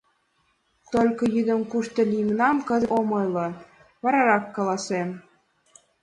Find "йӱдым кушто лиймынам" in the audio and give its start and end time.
1.33-2.57